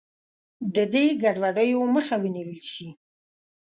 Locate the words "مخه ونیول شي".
1.95-2.89